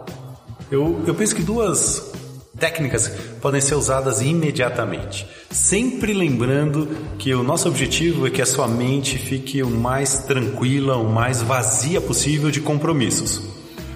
[0.70, 2.12] Eu, eu penso que duas
[2.58, 3.08] técnicas
[3.40, 5.26] podem ser usadas imediatamente.
[5.50, 10.96] Sempre lembrando que o nosso objetivo é que a sua mente fique o mais tranquila,
[10.96, 13.42] o mais vazia possível de compromissos.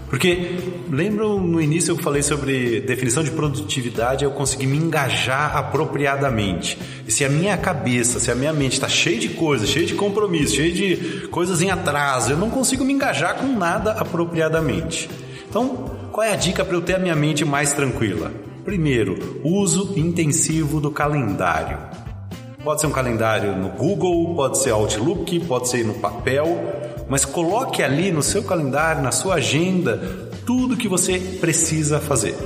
[0.09, 0.59] Porque
[0.91, 6.79] lembro no início eu falei sobre definição de produtividade, eu consegui me engajar apropriadamente.
[7.07, 9.95] E se a minha cabeça, se a minha mente está cheia de coisas, cheia de
[9.95, 15.09] compromissos, cheia de coisas em atraso, eu não consigo me engajar com nada apropriadamente.
[15.49, 18.31] Então, qual é a dica para eu ter a minha mente mais tranquila?
[18.67, 21.79] Primeiro, uso intensivo do calendário.
[22.63, 26.47] Pode ser um calendário no Google, pode ser Outlook, pode ser no papel,
[27.09, 32.37] mas coloque ali no seu calendário, na sua agenda, tudo que você precisa fazer.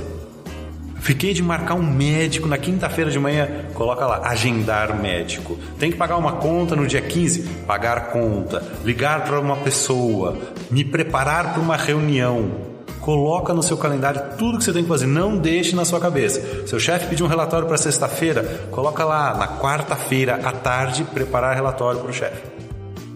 [1.01, 5.57] Fiquei de marcar um médico na quinta-feira de manhã, coloca lá, agendar médico.
[5.77, 8.63] Tem que pagar uma conta no dia 15, pagar conta.
[8.83, 10.37] Ligar para uma pessoa,
[10.71, 12.66] me preparar para uma reunião.
[13.07, 16.67] Coloca no seu calendário tudo que você tem que fazer, não deixe na sua cabeça.
[16.67, 22.01] Seu chefe pediu um relatório para sexta-feira, coloca lá na quarta-feira à tarde preparar relatório
[22.01, 22.43] para o chefe.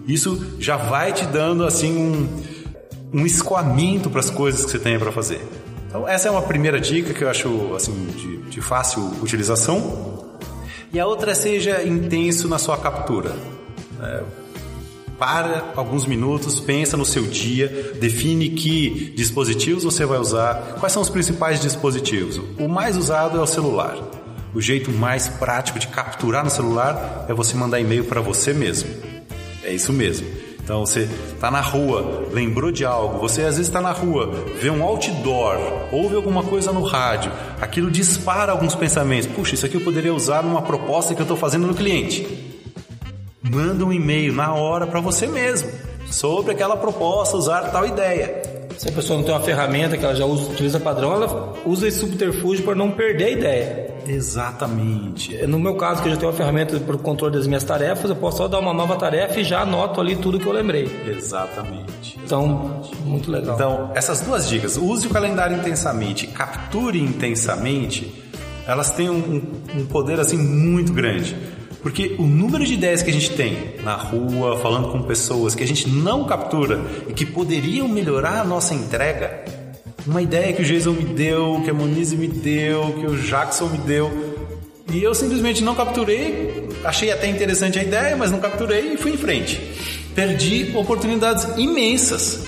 [0.08, 4.98] Isso já vai te dando assim um, um escoamento para as coisas que você tem
[4.98, 5.46] para fazer.
[5.86, 10.38] Então essa é uma primeira dica que eu acho assim de, de fácil utilização.
[10.90, 13.36] E a outra é seja intenso na sua captura.
[14.02, 14.22] É,
[15.22, 21.00] para alguns minutos, pensa no seu dia, define que dispositivos você vai usar, quais são
[21.00, 22.40] os principais dispositivos.
[22.58, 23.96] O mais usado é o celular.
[24.52, 28.90] O jeito mais prático de capturar no celular é você mandar e-mail para você mesmo.
[29.62, 30.26] É isso mesmo.
[30.60, 34.28] Então você está na rua, lembrou de algo, você às vezes está na rua,
[34.60, 35.56] vê um outdoor,
[35.92, 37.30] ouve alguma coisa no rádio,
[37.60, 39.28] aquilo dispara alguns pensamentos.
[39.28, 42.50] Puxa, isso aqui eu poderia usar numa proposta que eu estou fazendo no cliente
[43.42, 45.70] manda um e-mail na hora para você mesmo
[46.06, 48.42] sobre aquela proposta, usar tal ideia.
[48.76, 51.86] Se a pessoa não tem uma ferramenta que ela já usa, utiliza padrão, ela usa
[51.86, 53.94] esse subterfúgio para não perder a ideia.
[54.06, 55.46] Exatamente.
[55.46, 58.10] No meu caso, que eu já tenho uma ferramenta para o controle das minhas tarefas,
[58.10, 60.90] eu posso só dar uma nova tarefa e já anoto ali tudo que eu lembrei.
[61.06, 62.18] Exatamente.
[62.24, 63.54] Então, muito legal.
[63.54, 68.12] Então, essas duas dicas, use o calendário intensamente, capture intensamente,
[68.66, 69.42] elas têm um,
[69.76, 71.36] um poder assim muito grande.
[71.82, 75.64] Porque o número de ideias que a gente tem na rua, falando com pessoas que
[75.64, 79.44] a gente não captura e que poderiam melhorar a nossa entrega,
[80.06, 83.66] uma ideia que o Jason me deu, que a Monize me deu, que o Jackson
[83.66, 84.10] me deu,
[84.92, 89.12] e eu simplesmente não capturei, achei até interessante a ideia, mas não capturei e fui
[89.12, 89.60] em frente.
[90.14, 92.44] Perdi oportunidades imensas.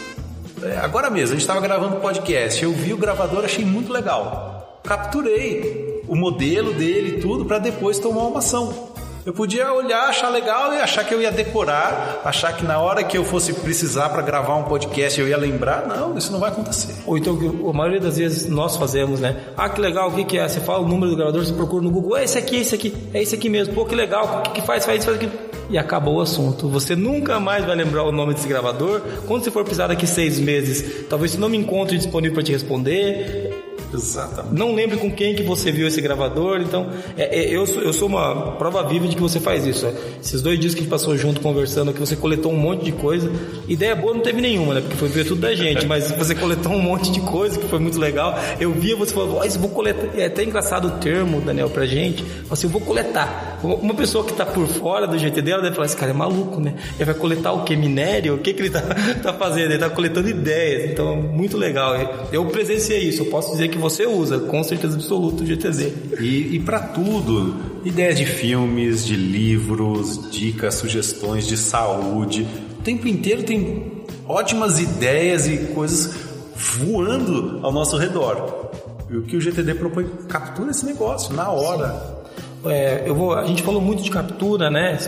[0.62, 4.80] É, agora mesmo, a gente estava gravando podcast, eu vi o gravador, achei muito legal.
[4.84, 8.93] Capturei o modelo dele tudo para depois tomar uma ação.
[9.26, 13.02] Eu podia olhar, achar legal e achar que eu ia decorar, achar que na hora
[13.02, 15.86] que eu fosse precisar para gravar um podcast eu ia lembrar.
[15.86, 16.94] Não, isso não vai acontecer.
[17.06, 17.38] Ou então,
[17.70, 19.44] a maioria das vezes nós fazemos, né?
[19.56, 20.46] Ah, que legal, o que, que é?
[20.46, 22.94] Você fala o número do gravador, você procura no Google, é esse aqui, esse aqui,
[23.14, 23.72] é esse aqui mesmo.
[23.72, 25.30] Pô, que legal, o que, que faz, faz, faz aqui.
[25.70, 26.68] E acabou o assunto.
[26.68, 29.00] Você nunca mais vai lembrar o nome desse gravador.
[29.26, 32.52] Quando você for precisar daqui seis meses, talvez você não me encontre disponível para te
[32.52, 33.43] responder
[33.94, 34.54] Exatamente.
[34.54, 36.60] Não lembre com quem que você viu esse gravador.
[36.60, 39.86] Então, é, é, eu, sou, eu sou uma prova viva de que você faz isso.
[39.86, 39.92] É.
[40.20, 42.92] Esses dois dias que a gente passou junto conversando, que você coletou um monte de
[42.92, 43.30] coisa.
[43.68, 44.80] Ideia boa não teve nenhuma, né?
[44.80, 45.86] Porque foi ver tudo da gente.
[45.86, 48.38] mas você coletou um monte de coisa que foi muito legal.
[48.58, 50.18] Eu via você falando, oh, vou coletar.
[50.18, 52.24] É até engraçado o termo, Daniel, pra gente.
[52.50, 53.58] Assim, eu vou coletar.
[53.62, 56.60] Uma pessoa que tá por fora do GTD, ela deve falar, esse cara é maluco,
[56.60, 56.74] né?
[56.96, 57.74] Ele vai coletar o que?
[57.76, 58.34] Minério?
[58.34, 58.82] O que, que ele tá,
[59.22, 59.70] tá fazendo?
[59.72, 60.90] Ele tá coletando ideias.
[60.90, 61.94] Então, muito legal.
[62.32, 63.22] Eu presenciei isso.
[63.22, 65.92] Eu posso dizer que você usa, com certeza absoluta, o GTZ.
[66.18, 72.46] E, e para tudo, ideias de filmes, de livros, dicas, sugestões de saúde.
[72.78, 76.14] O tempo inteiro tem ótimas ideias e coisas
[76.56, 78.70] voando ao nosso redor.
[79.10, 82.24] E o que o GTD propõe, captura esse negócio na hora.
[82.64, 84.98] É, eu vou, a gente falou muito de captura, né?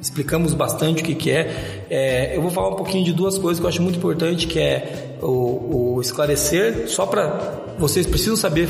[0.00, 1.73] Explicamos bastante o que, que é.
[1.90, 2.36] É.
[2.36, 5.16] Eu vou falar um pouquinho de duas coisas que eu acho muito importante, que é
[5.22, 8.68] o, o esclarecer, só para vocês precisam saber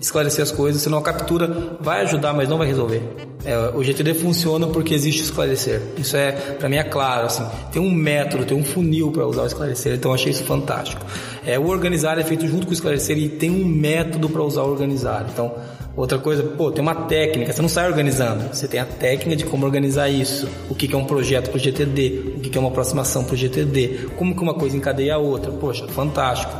[0.00, 3.02] esclarecer as coisas, senão a captura vai ajudar, mas não vai resolver.
[3.44, 5.80] É, o GTD funciona porque existe esclarecer.
[5.96, 9.42] Isso é, para mim é claro, assim, tem um método, tem um funil para usar
[9.42, 11.04] o esclarecer, então eu achei isso fantástico.
[11.46, 14.62] É, o organizar é feito junto com o esclarecer e tem um método para usar
[14.62, 15.26] o organizar.
[15.30, 15.54] Então,
[15.94, 19.44] outra coisa, pô, tem uma técnica, você não sai organizando, você tem a técnica de
[19.44, 22.70] como organizar isso, o que é um projeto para o GTD, o que é uma
[22.70, 25.52] aproximação para o GTD, como que uma coisa encadeia a outra.
[25.52, 26.52] Poxa, fantástico.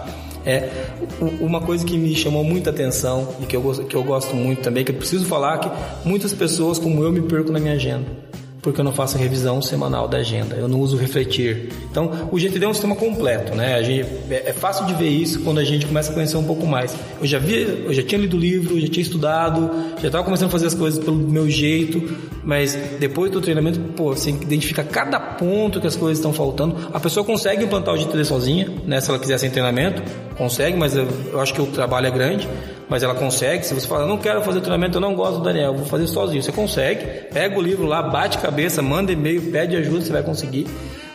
[0.47, 0.69] É,
[1.41, 4.85] uma coisa que me chamou muita atenção e que eu, que eu gosto muito também,
[4.85, 5.71] que eu preciso falar que
[6.07, 8.24] muitas pessoas como eu me perco na minha agenda.
[8.65, 11.69] Porque eu não faço revisão semanal da agenda, eu não uso refletir.
[11.91, 13.81] Então, o GTD é um sistema completo, né?
[13.85, 16.67] Gente, é, é, fácil de ver isso quando a gente começa a conhecer um pouco
[16.67, 16.97] mais.
[17.21, 20.49] Eu já vi, eu já tinha lido o livro, já tinha estudado, já estava começando
[20.49, 22.03] a fazer as coisas pelo meu jeito,
[22.43, 26.89] mas depois do treinamento, pô, você identifica cada ponto que as coisas estão faltando.
[26.95, 28.99] A pessoa consegue implantar o GTD sozinha, né?
[29.03, 30.03] Se ela quiser sem treinamento,
[30.35, 32.49] consegue, mas eu, eu acho que o trabalho é grande
[32.89, 33.67] mas ela consegue.
[33.67, 36.43] Se você fala, não quero fazer treinamento, eu não gosto do Daniel, vou fazer sozinho.
[36.43, 40.67] Você consegue, pega o livro lá, bate cabeça, manda e-mail, pede ajuda, você vai conseguir.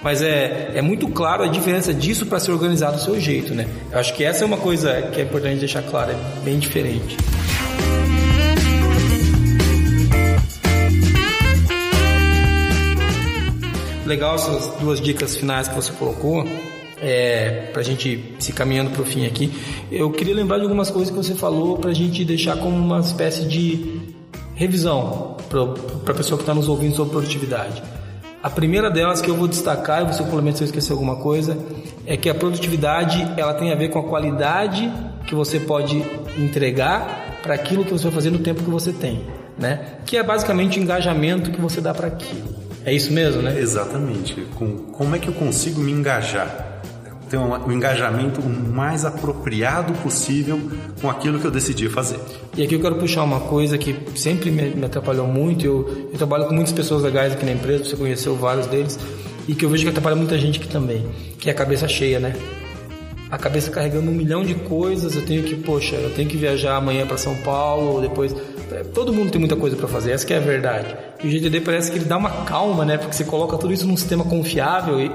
[0.01, 3.67] Mas é, é muito claro a diferença disso para ser organizado do seu jeito, né?
[3.91, 7.17] Eu acho que essa é uma coisa que é importante deixar clara, é bem diferente.
[14.05, 16.43] Legal essas duas dicas finais que você colocou
[17.01, 19.51] é, para a gente se caminhando para o fim aqui,
[19.91, 22.99] eu queria lembrar de algumas coisas que você falou para a gente deixar como uma
[22.99, 24.01] espécie de
[24.55, 27.81] revisão para a pessoa que está nos ouvindo sobre produtividade.
[28.41, 31.57] A primeira delas que eu vou destacar, e você complementa se eu esquecer alguma coisa,
[32.05, 34.91] é que a produtividade ela tem a ver com a qualidade
[35.27, 36.03] que você pode
[36.37, 39.23] entregar para aquilo que você vai fazer no tempo que você tem,
[39.57, 39.97] né?
[40.05, 42.47] Que é basicamente o engajamento que você dá para aquilo.
[42.85, 43.59] É isso mesmo, né?
[43.59, 44.33] Exatamente.
[44.55, 46.68] Com, como é que eu consigo me engajar?
[47.29, 50.59] Ter um, um engajamento o mais apropriado possível
[51.01, 52.19] com aquilo que eu decidi fazer.
[52.57, 55.65] E aqui eu quero puxar uma coisa que sempre me, me atrapalhou muito.
[55.65, 58.99] Eu, eu, trabalho com muitas pessoas legais aqui na empresa, você conheceu vários deles,
[59.47, 61.05] e que eu vejo que atrapalha muita gente aqui também,
[61.37, 62.35] que é a cabeça cheia, né?
[63.31, 66.75] A cabeça carregando um milhão de coisas, eu tenho que, poxa, eu tenho que viajar
[66.75, 68.35] amanhã para São Paulo, depois
[68.71, 70.95] é, todo mundo tem muita coisa para fazer, essa é a verdade.
[71.23, 72.97] E o GTD parece que ele dá uma calma, né?
[72.97, 75.11] Porque você coloca tudo isso num sistema confiável e,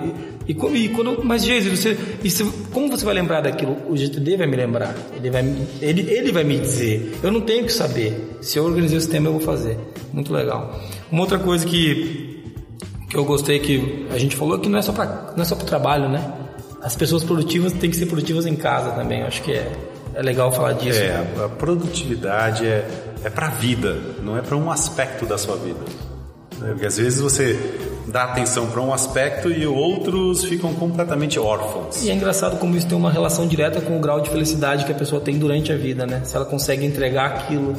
[0.46, 3.76] e, e quando, mas Jesus, você, isso, como você vai lembrar daquilo?
[3.88, 5.42] O GTD vai me lembrar, ele vai,
[5.80, 7.18] ele, ele vai me dizer.
[7.22, 8.38] Eu não tenho que saber.
[8.40, 9.78] Se eu organizei o sistema, eu vou fazer.
[10.12, 10.78] Muito legal.
[11.10, 12.32] Uma outra coisa que
[13.08, 15.54] que eu gostei que a gente falou que não é só para não é só
[15.54, 16.32] para trabalho, né?
[16.82, 19.20] As pessoas produtivas têm que ser produtivas em casa também.
[19.20, 19.72] Eu acho que é
[20.14, 21.00] é legal falar disso.
[21.00, 22.86] É, a produtividade é,
[23.24, 25.80] é para a vida, não é para um aspecto da sua vida.
[26.62, 27.58] É, porque às vezes você
[28.06, 32.04] dá atenção para um aspecto e outros ficam completamente órfãos.
[32.04, 34.92] E é engraçado como isso tem uma relação direta com o grau de felicidade que
[34.92, 36.22] a pessoa tem durante a vida, né?
[36.24, 37.74] Se ela consegue entregar aquilo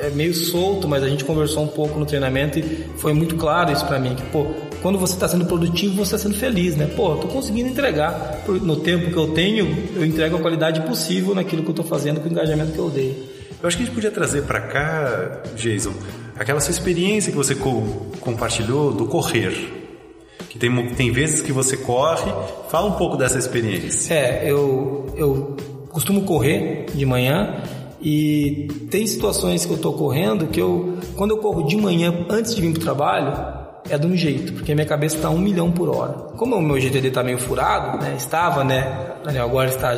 [0.00, 3.72] é meio solto, mas a gente conversou um pouco no treinamento e foi muito claro
[3.72, 4.46] isso para mim, que pô,
[4.82, 6.86] quando você está sendo produtivo, você está sendo feliz, né?
[6.94, 11.62] Pô, tô conseguindo entregar no tempo que eu tenho, eu entrego a qualidade possível naquilo
[11.62, 13.36] que eu estou fazendo com o engajamento que eu dei.
[13.62, 15.94] Eu acho que a gente podia trazer para cá, Jason,
[16.38, 17.82] aquela sua experiência que você co
[18.20, 19.72] compartilhou do correr.
[20.48, 22.32] Que tem, tem vezes que você corre.
[22.68, 24.14] Fala um pouco dessa experiência.
[24.14, 25.56] É, eu, eu
[25.90, 27.62] costumo correr de manhã
[28.00, 32.54] e tem situações que eu estou correndo que eu, quando eu corro de manhã antes
[32.54, 33.56] de vir para o trabalho,
[33.88, 36.12] é de um jeito, porque minha cabeça está um milhão por hora.
[36.36, 38.14] Como o meu GTD está meio furado, né?
[38.16, 39.14] Estava, né?
[39.42, 39.90] Agora está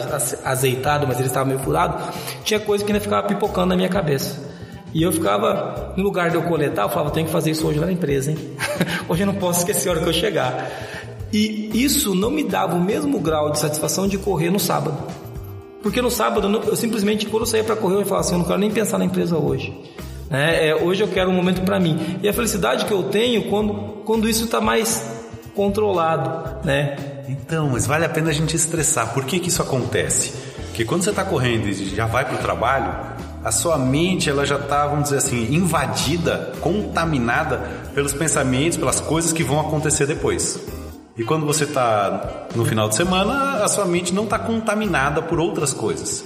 [0.44, 2.03] azeitado, mas ele estava meio furado.
[2.44, 4.48] Tinha coisa que ainda ficava pipocando na minha cabeça.
[4.94, 7.79] E eu ficava, no lugar de eu coletar, eu falava, tenho que fazer isso hoje
[7.79, 8.38] na empresa, hein?
[9.09, 10.70] hoje eu não posso esquecer a hora que eu chegar.
[11.33, 14.96] E isso não me dava o mesmo grau de satisfação de correr no sábado.
[15.83, 18.46] Porque no sábado eu simplesmente, quando eu saía para correr, eu falava assim, eu não
[18.46, 19.74] quero nem pensar na empresa hoje.
[20.31, 20.68] Né?
[20.68, 22.18] É, hoje eu quero um momento para mim.
[22.22, 23.74] E a felicidade que eu tenho quando,
[24.05, 25.05] quando isso está mais
[25.55, 26.96] controlado, né?
[27.29, 29.12] Então, mas vale a pena a gente estressar.
[29.12, 30.33] Por que, que isso acontece?
[30.66, 34.44] Porque quando você está correndo e já vai para o trabalho, a sua mente ela
[34.44, 37.59] já está, vamos dizer assim, invadida, contaminada
[37.94, 40.61] pelos pensamentos, pelas coisas que vão acontecer depois.
[41.16, 45.40] E quando você está no final de semana, a sua mente não está contaminada por
[45.40, 46.24] outras coisas.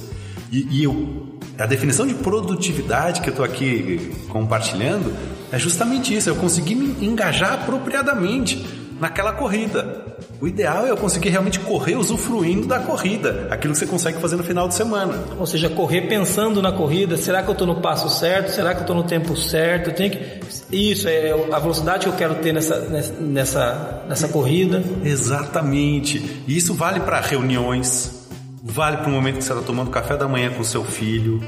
[0.51, 5.13] E, e eu a definição de produtividade que eu estou aqui compartilhando
[5.51, 6.29] é justamente isso.
[6.29, 10.15] Eu consegui me engajar apropriadamente naquela corrida.
[10.41, 14.37] O ideal é eu conseguir realmente correr usufruindo da corrida, aquilo que você consegue fazer
[14.37, 15.25] no final de semana.
[15.41, 18.53] Ou seja, correr pensando na corrida, será que eu estou no passo certo?
[18.53, 19.91] Será que eu estou no tempo certo?
[19.91, 20.41] Eu tenho que...
[20.71, 22.79] Isso, é a velocidade que eu quero ter nessa,
[23.21, 24.81] nessa, nessa corrida.
[25.05, 26.45] Exatamente.
[26.47, 28.29] E isso vale para reuniões,
[28.63, 31.43] vale para o momento que você está tomando café da manhã com seu filho.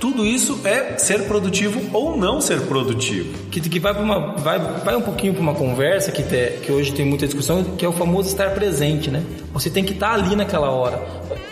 [0.00, 3.32] Tudo isso é ser produtivo ou não ser produtivo.
[3.50, 6.92] Que, que vai, uma, vai, vai um pouquinho para uma conversa que, te, que hoje
[6.92, 9.24] tem muita discussão, que é o famoso estar presente, né?
[9.52, 11.02] Você tem que estar ali naquela hora.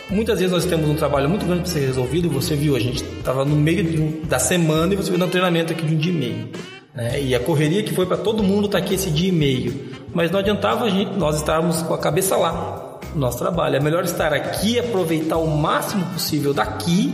[0.08, 3.02] Muitas vezes nós temos um trabalho muito grande para ser resolvido, você viu, a gente
[3.02, 6.16] estava no meio da semana e você viu um treinamento aqui de um dia e
[6.16, 6.48] meio.
[6.94, 7.20] Né?
[7.22, 9.90] E a correria que foi para todo mundo tá aqui esse dia e meio.
[10.14, 13.76] Mas não adiantava a gente, nós estarmos com a cabeça lá nosso trabalho.
[13.76, 17.12] É melhor estar aqui, aproveitar o máximo possível daqui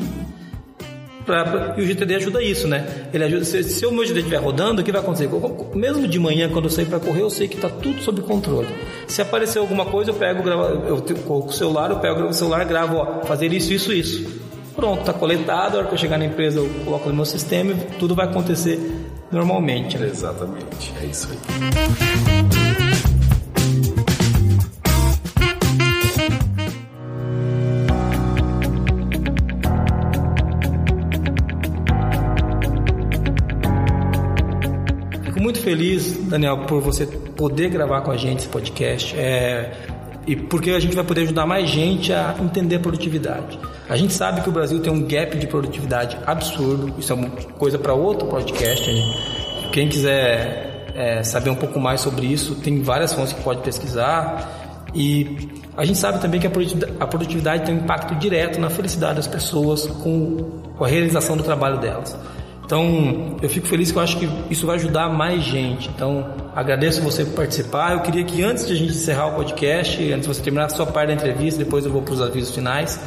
[1.24, 3.08] Pra, e o GTD ajuda isso, né?
[3.12, 3.44] Ele ajuda.
[3.44, 5.28] Se, se o meu GTD estiver rodando, o que vai acontecer?
[5.74, 8.68] Mesmo de manhã, quando eu sair para correr, eu sei que está tudo sob controle.
[9.06, 12.64] Se aparecer alguma coisa, eu pego, gravo, eu coloco o celular, eu pego o celular,
[12.64, 14.42] gravo, ó, fazer isso, isso, isso.
[14.74, 15.76] Pronto, está coletado.
[15.76, 18.26] A hora que eu chegar na empresa, eu coloco no meu sistema e tudo vai
[18.26, 18.80] acontecer
[19.30, 19.98] normalmente.
[19.98, 20.08] Né?
[20.08, 22.81] Exatamente, é isso aí.
[35.62, 39.16] Feliz, Daniel, por você poder gravar com a gente esse podcast.
[39.16, 39.72] É,
[40.26, 43.58] e porque a gente vai poder ajudar mais gente a entender a produtividade.
[43.88, 47.30] A gente sabe que o Brasil tem um gap de produtividade absurdo, isso é uma
[47.30, 48.88] coisa para outro podcast.
[49.72, 54.88] Quem quiser é, saber um pouco mais sobre isso, tem várias fontes que pode pesquisar.
[54.94, 59.26] E a gente sabe também que a produtividade tem um impacto direto na felicidade das
[59.26, 62.16] pessoas com a realização do trabalho delas.
[62.72, 65.90] Então, eu fico feliz que eu acho que isso vai ajudar mais gente.
[65.94, 67.92] Então, agradeço você por participar.
[67.92, 70.68] Eu queria que antes de a gente encerrar o podcast, antes de você terminar a
[70.70, 72.98] sua parte da entrevista, depois eu vou para os avisos finais,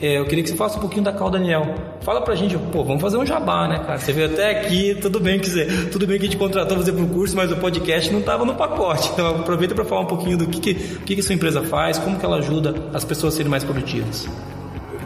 [0.00, 1.74] é, eu queria que você falasse um pouquinho da Cal Daniel.
[2.02, 3.98] Fala pra gente, pô, vamos fazer um jabá, né, cara?
[3.98, 6.92] Você veio até aqui, tudo bem que você, tudo bem que a gente contratou você
[6.92, 9.10] para o curso, mas o podcast não estava no pacote.
[9.12, 12.16] Então aproveita para falar um pouquinho do que, que, que, que sua empresa faz, como
[12.16, 14.28] que ela ajuda as pessoas a serem mais produtivas.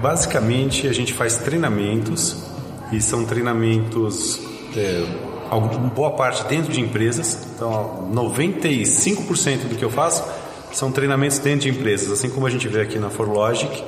[0.02, 2.52] Basicamente, a gente faz treinamentos
[2.96, 4.40] e são treinamentos,
[4.76, 5.04] é,
[5.94, 7.46] boa parte dentro de empresas.
[7.54, 10.24] Então, 95% do que eu faço
[10.72, 13.84] são treinamentos dentro de empresas, assim como a gente vê aqui na ForLogic.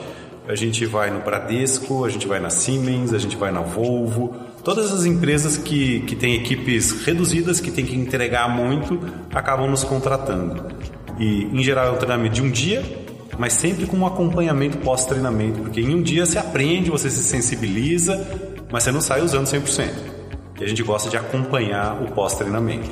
[0.48, 4.32] A gente vai no Bradesco, a gente vai na Siemens, a gente vai na Volvo,
[4.62, 9.00] todas as empresas que, que têm equipes reduzidas, que têm que entregar muito,
[9.34, 10.64] acabam nos contratando.
[11.18, 12.84] E, em geral, é um treinamento de um dia,
[13.38, 18.16] mas sempre com um acompanhamento pós-treinamento, porque em um dia você aprende, você se sensibiliza,
[18.70, 20.16] mas você não sai usando 100%.
[20.60, 22.90] E a gente gosta de acompanhar o pós-treinamento.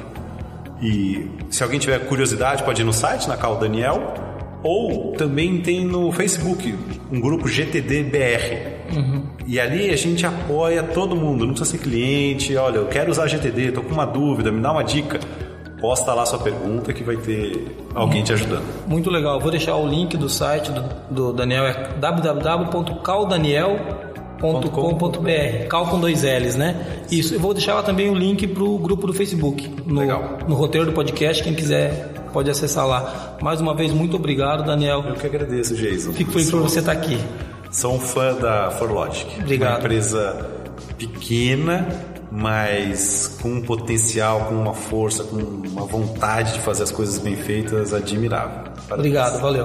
[0.83, 4.15] E se alguém tiver curiosidade, pode ir no site, na Cal Daniel,
[4.63, 6.75] ou também tem no Facebook
[7.11, 8.95] um grupo GTD-BR.
[8.95, 9.25] Uhum.
[9.47, 12.55] E ali a gente apoia todo mundo, não precisa ser cliente.
[12.57, 15.19] Olha, eu quero usar GTD, estou com uma dúvida, me dá uma dica.
[15.81, 18.65] Posta lá sua pergunta que vai ter alguém te ajudando.
[18.87, 19.39] Muito legal.
[19.39, 24.14] Vou deixar o link do site do, do Daniel, é www.caldaniel.com
[24.53, 27.03] .com.br, cal com dois L's, né?
[27.11, 30.39] Isso, eu vou deixar lá também o link pro grupo do Facebook, no, Legal.
[30.47, 33.37] no roteiro do podcast, quem quiser pode acessar lá.
[33.41, 35.05] Mais uma vez, muito obrigado, Daniel.
[35.07, 36.13] Eu que agradeço, Jason.
[36.13, 37.19] Fico feliz por você estar aqui.
[37.71, 39.41] Sou um fã da ForLogic.
[39.41, 39.71] Obrigado.
[39.71, 40.51] Uma empresa
[40.99, 41.89] pequena,
[42.31, 47.37] mas com um potencial, com uma força, com uma vontade de fazer as coisas bem
[47.37, 48.65] feitas admirável.
[48.89, 48.93] Parabéns.
[48.93, 49.65] Obrigado, valeu.